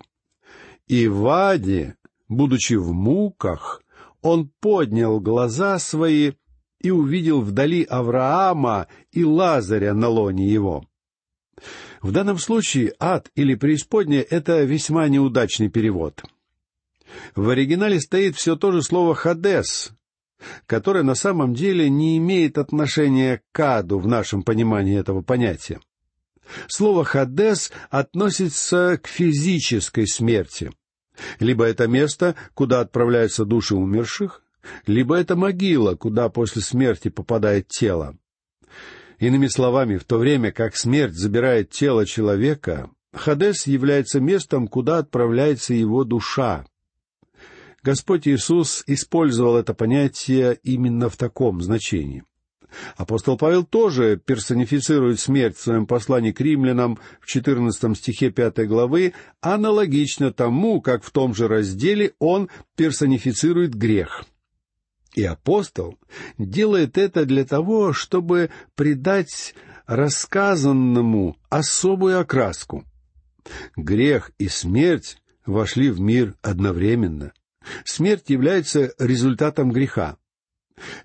«И 0.92 1.08
в 1.08 1.26
аде, 1.30 1.96
будучи 2.28 2.74
в 2.74 2.92
муках, 2.92 3.82
он 4.22 4.52
поднял 4.60 5.22
глаза 5.22 5.80
свои 5.80 6.34
и 6.82 6.92
увидел 6.92 7.40
вдали 7.40 7.84
Авраама 7.84 8.88
и 9.14 9.24
Лазаря 9.24 9.94
на 9.94 10.10
лоне 10.10 10.50
его». 10.50 10.84
В 12.02 12.12
данном 12.12 12.38
случае 12.38 12.94
ад 13.00 13.32
или 13.36 13.56
преисподняя— 13.56 14.22
это 14.30 14.64
весьма 14.64 15.08
неудачный 15.08 15.70
перевод. 15.70 16.26
В 17.36 17.48
оригинале 17.48 18.02
стоит 18.02 18.36
все 18.36 18.58
то 18.58 18.74
же 18.74 18.84
слово 18.84 19.16
«хадес», 19.16 19.94
которое 20.66 21.06
на 21.06 21.16
самом 21.16 21.54
деле 21.54 21.90
не 21.90 22.18
имеет 22.18 22.58
отношения 22.58 23.42
к 23.54 23.78
аду 23.78 23.98
в 23.98 24.08
нашем 24.10 24.44
понимании 24.44 25.00
этого 25.00 25.22
понятия. 25.22 25.80
Слово 26.68 27.06
«хадес» 27.06 27.72
относится 27.90 29.00
к 29.02 29.08
физической 29.08 30.06
смерти. 30.06 30.70
Либо 31.40 31.66
это 31.66 31.88
место, 31.88 32.36
куда 32.54 32.82
отправляются 32.82 33.46
души 33.46 33.76
умерших, 33.76 34.44
либо 34.86 35.16
это 35.16 35.36
могила, 35.36 35.96
куда 35.96 36.30
после 36.30 36.62
смерти 36.62 37.10
попадает 37.10 37.68
тело. 37.68 38.18
Иными 39.20 39.48
словами, 39.48 39.98
в 39.98 40.04
то 40.04 40.18
время 40.18 40.52
как 40.52 40.76
смерть 40.76 41.14
забирает 41.14 41.70
тело 41.70 42.06
человека, 42.06 42.90
Хадес 43.14 43.68
является 43.68 44.20
местом, 44.20 44.68
куда 44.68 45.00
отправляется 45.00 45.74
его 45.74 46.04
душа. 46.04 46.66
Господь 47.84 48.28
Иисус 48.28 48.84
использовал 48.88 49.58
это 49.58 49.74
понятие 49.74 50.60
именно 50.64 51.10
в 51.10 51.18
таком 51.18 51.62
значении. 51.62 52.24
Апостол 52.96 53.38
Павел 53.38 53.64
тоже 53.64 54.18
персонифицирует 54.18 55.20
смерть 55.20 55.58
в 55.58 55.62
своем 55.62 55.86
послании 55.86 56.32
к 56.32 56.42
римлянам 56.42 57.00
в 57.20 57.28
14 57.28 57.98
стихе 57.98 58.32
5 58.32 58.68
главы, 58.68 59.14
аналогично 59.42 60.32
тому, 60.32 60.82
как 60.82 61.04
в 61.04 61.12
том 61.12 61.34
же 61.34 61.48
разделе 61.48 62.14
он 62.20 62.50
персонифицирует 62.76 63.76
грех. 63.76 64.26
И 65.14 65.24
апостол 65.24 65.98
делает 66.38 66.98
это 66.98 67.26
для 67.26 67.44
того, 67.44 67.92
чтобы 67.92 68.50
придать 68.76 69.54
рассказанному 69.86 71.36
особую 71.50 72.20
окраску. 72.20 72.86
Грех 73.76 74.32
и 74.38 74.48
смерть 74.48 75.18
вошли 75.46 75.90
в 75.90 76.00
мир 76.00 76.36
одновременно. 76.42 77.34
Смерть 77.84 78.30
является 78.30 78.94
результатом 78.98 79.72
греха. 79.72 80.18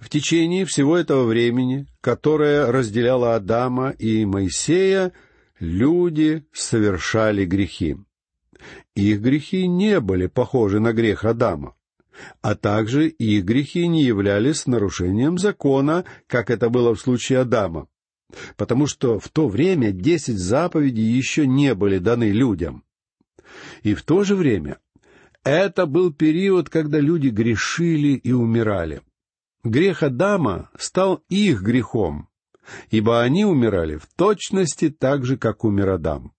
В 0.01 0.09
течение 0.09 0.65
всего 0.65 0.97
этого 0.97 1.25
времени, 1.25 1.87
которое 2.01 2.71
разделяло 2.71 3.35
Адама 3.35 3.91
и 3.91 4.25
Моисея, 4.25 5.13
люди 5.59 6.47
совершали 6.53 7.45
грехи. 7.45 7.97
Их 8.95 9.21
грехи 9.21 9.67
не 9.67 10.01
были 10.01 10.27
похожи 10.27 10.81
на 10.81 10.93
грех 10.93 11.25
Адама. 11.25 11.75
а 12.43 12.55
также 12.55 13.09
их 13.09 13.45
грехи 13.45 13.87
не 13.89 14.05
являлись 14.05 14.67
нарушением 14.67 15.39
закона, 15.39 16.05
как 16.27 16.51
это 16.51 16.71
было 16.71 16.95
в 16.95 17.01
случае 17.01 17.41
Адама, 17.41 17.89
потому 18.57 18.87
что 18.87 19.19
в 19.19 19.29
то 19.29 19.49
время 19.49 19.93
десять 19.93 20.39
заповедей 20.39 21.05
еще 21.05 21.47
не 21.47 21.75
были 21.75 21.99
даны 21.99 22.31
людям. 22.31 22.85
И 23.83 23.95
в 23.95 24.03
то 24.03 24.25
же 24.25 24.35
время 24.35 24.79
это 25.45 25.87
был 25.87 26.13
период, 26.13 26.69
когда 26.69 26.99
люди 26.99 27.29
грешили 27.29 28.15
и 28.15 28.33
умирали. 28.33 29.03
Грех 29.67 30.05
Адама 30.05 30.71
стал 30.79 31.25
их 31.29 31.61
грехом, 31.61 32.29
ибо 32.91 33.23
они 33.23 33.45
умирали 33.45 33.97
в 33.97 34.07
точности 34.17 34.91
так 34.91 35.25
же, 35.25 35.37
как 35.37 35.65
умер 35.65 35.91
Адам. 35.91 36.33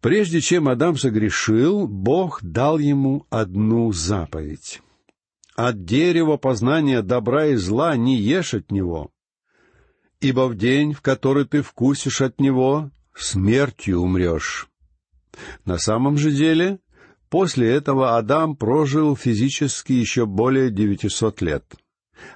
Прежде 0.00 0.40
чем 0.40 0.68
Адам 0.68 0.96
согрешил, 0.96 1.86
Бог 1.86 2.42
дал 2.42 2.78
ему 2.78 3.26
одну 3.28 3.92
заповедь. 3.92 4.80
«От 5.56 5.84
дерева 5.84 6.38
познания 6.38 7.02
добра 7.02 7.48
и 7.48 7.56
зла 7.56 7.96
не 7.98 8.16
ешь 8.16 8.54
от 8.54 8.70
него, 8.70 9.10
ибо 10.20 10.46
в 10.48 10.56
день, 10.56 10.94
в 10.94 11.02
который 11.02 11.44
ты 11.44 11.60
вкусишь 11.60 12.22
от 12.22 12.40
него, 12.40 12.90
смертью 13.14 14.00
умрешь». 14.00 14.68
На 15.66 15.76
самом 15.76 16.16
же 16.16 16.30
деле, 16.30 16.78
после 17.30 17.70
этого 17.70 18.16
Адам 18.16 18.56
прожил 18.56 19.16
физически 19.16 19.92
еще 19.92 20.26
более 20.26 20.70
девятисот 20.70 21.40
лет. 21.42 21.74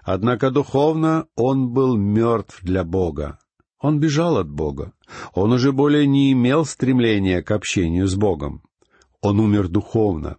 Однако 0.03 0.51
духовно 0.51 1.27
он 1.35 1.71
был 1.71 1.97
мертв 1.97 2.59
для 2.63 2.85
Бога. 2.85 3.39
Он 3.81 3.99
бежал 3.99 4.39
от 4.39 4.49
Бога. 4.49 4.93
Он 5.35 5.53
уже 5.53 5.73
более 5.73 6.07
не 6.07 6.33
имел 6.33 6.65
стремления 6.65 7.43
к 7.43 7.51
общению 7.51 8.07
с 8.07 8.15
Богом. 8.15 8.63
Он 9.21 9.41
умер 9.41 9.69
духовно. 9.69 10.37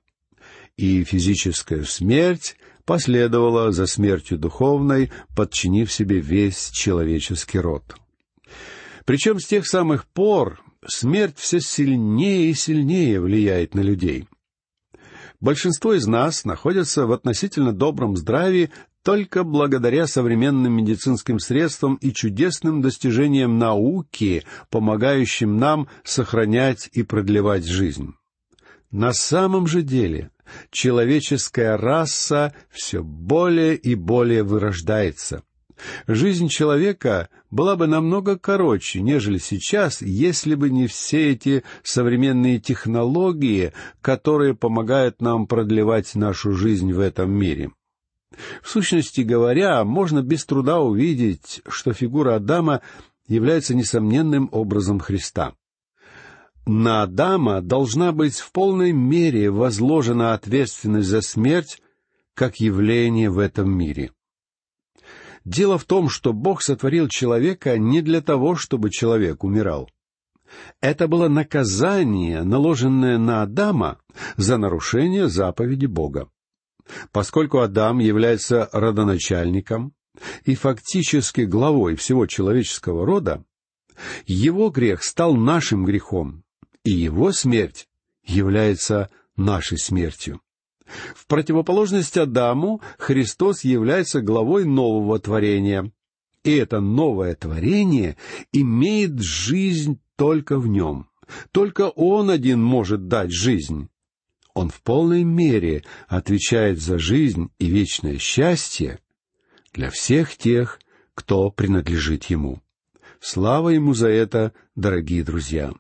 И 0.78 1.04
физическая 1.04 1.84
смерть 1.84 2.56
последовала 2.86 3.72
за 3.72 3.86
смертью 3.86 4.38
духовной, 4.38 5.12
подчинив 5.36 5.92
себе 5.92 6.20
весь 6.20 6.70
человеческий 6.72 7.60
род. 7.60 7.96
Причем 9.06 9.40
с 9.40 9.46
тех 9.46 9.68
самых 9.68 10.06
пор 10.08 10.62
смерть 10.88 11.38
все 11.38 11.60
сильнее 11.60 12.50
и 12.50 12.54
сильнее 12.54 13.20
влияет 13.20 13.76
на 13.76 13.82
людей. 13.82 14.28
Большинство 15.44 15.94
из 15.94 16.08
нас 16.08 16.46
находятся 16.46 17.06
в 17.06 17.12
относительно 17.12 17.74
добром 17.74 18.16
здравии 18.16 18.72
только 19.04 19.44
благодаря 19.44 20.08
современным 20.08 20.72
медицинским 20.72 21.38
средствам 21.38 21.96
и 21.96 22.14
чудесным 22.14 22.82
достижениям 22.82 23.60
науки, 23.60 24.46
помогающим 24.70 25.58
нам 25.58 25.90
сохранять 26.06 26.90
и 26.94 27.04
продлевать 27.04 27.66
жизнь. 27.66 28.14
На 28.90 29.12
самом 29.12 29.68
же 29.68 29.82
деле 29.82 30.32
человеческая 30.72 31.76
раса 31.76 32.54
все 32.70 33.04
более 33.04 33.76
и 33.76 33.96
более 33.96 34.44
вырождается. 34.44 35.44
Жизнь 36.08 36.48
человека 36.48 37.30
была 37.52 37.76
бы 37.76 37.88
намного 37.88 38.38
короче, 38.38 39.02
нежели 39.02 39.38
сейчас, 39.38 40.02
если 40.02 40.56
бы 40.56 40.70
не 40.70 40.88
все 40.88 41.32
эти 41.32 41.64
современные 41.84 42.60
технологии, 42.60 43.74
которые 44.02 44.56
помогают 44.56 45.22
нам 45.22 45.48
продлевать 45.48 46.16
нашу 46.16 46.54
жизнь 46.54 46.92
в 46.94 47.00
этом 47.00 47.32
мире. 47.32 47.72
В 48.62 48.70
сущности 48.70 49.22
говоря, 49.22 49.84
можно 49.84 50.22
без 50.22 50.46
труда 50.46 50.80
увидеть, 50.80 51.62
что 51.68 51.94
фигура 51.94 52.36
Адама 52.36 52.82
является 53.28 53.76
несомненным 53.76 54.50
образом 54.52 55.00
Христа. 55.00 55.54
На 56.66 57.04
Адама 57.04 57.62
должна 57.62 58.12
быть 58.12 58.38
в 58.38 58.52
полной 58.52 58.94
мере 58.94 59.52
возложена 59.52 60.34
ответственность 60.34 61.10
за 61.10 61.22
смерть 61.22 61.82
как 62.34 62.60
явление 62.60 63.30
в 63.30 63.38
этом 63.38 63.70
мире. 63.70 64.12
Дело 65.46 65.78
в 65.78 65.84
том, 65.84 66.10
что 66.10 66.34
Бог 66.34 66.62
сотворил 66.62 67.08
человека 67.08 67.78
не 67.78 68.02
для 68.02 68.22
того, 68.22 68.56
чтобы 68.56 68.90
человек 68.90 69.44
умирал. 69.44 69.90
Это 70.82 71.08
было 71.08 71.28
наказание, 71.28 72.44
наложенное 72.44 73.18
на 73.18 73.42
Адама 73.42 74.00
за 74.38 74.58
нарушение 74.58 75.28
заповеди 75.28 75.86
Бога. 75.86 76.30
Поскольку 77.12 77.60
Адам 77.60 78.00
является 78.00 78.70
родоначальником 78.72 79.94
и 80.46 80.56
фактически 80.56 81.42
главой 81.42 81.96
всего 81.96 82.28
человеческого 82.28 83.06
рода, 83.06 83.44
его 84.26 84.70
грех 84.70 85.04
стал 85.04 85.36
нашим 85.36 85.86
грехом, 85.86 86.44
и 86.84 86.92
его 86.92 87.32
смерть 87.32 87.88
является 88.26 89.10
нашей 89.36 89.78
смертью. 89.78 90.42
В 91.16 91.28
противоположность 91.28 92.18
Адаму 92.18 92.82
Христос 92.98 93.64
является 93.64 94.22
главой 94.22 94.66
нового 94.66 95.20
творения, 95.20 95.92
и 96.44 96.52
это 96.56 96.80
новое 96.80 97.36
творение 97.36 98.18
имеет 98.52 99.22
жизнь 99.22 100.00
только 100.16 100.60
в 100.60 100.68
нем. 100.68 101.08
Только 101.52 101.90
Он 101.90 102.30
один 102.30 102.62
может 102.62 103.08
дать 103.08 103.32
жизнь. 103.32 103.90
Он 104.54 104.70
в 104.70 104.82
полной 104.82 105.24
мере 105.24 105.84
отвечает 106.08 106.80
за 106.80 107.00
жизнь 107.00 107.50
и 107.58 107.66
вечное 107.66 108.18
счастье 108.20 109.00
для 109.74 109.90
всех 109.90 110.38
тех, 110.38 110.80
кто 111.16 111.50
принадлежит 111.50 112.26
Ему. 112.26 112.62
Слава 113.20 113.70
Ему 113.70 113.94
за 113.94 114.10
это, 114.10 114.54
дорогие 114.76 115.24
друзья! 115.24 115.74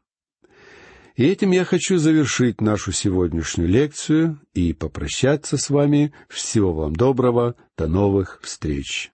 И 1.15 1.25
этим 1.25 1.51
я 1.51 1.63
хочу 1.63 1.97
завершить 1.97 2.59
нашу 2.59 2.91
сегодняшнюю 2.91 3.69
лекцию 3.69 4.39
и 4.53 4.73
попрощаться 4.73 5.57
с 5.57 5.69
вами. 5.69 6.13
Всего 6.27 6.73
вам 6.73 6.95
доброго. 6.95 7.55
До 7.77 7.87
новых 7.87 8.39
встреч. 8.41 9.11